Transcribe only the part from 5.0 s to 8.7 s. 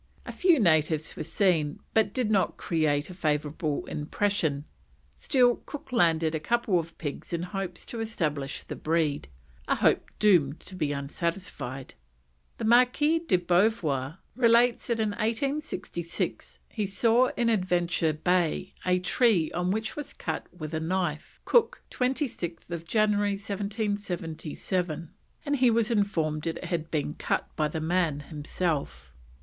still Cook landed a couple of pigs in hopes to establish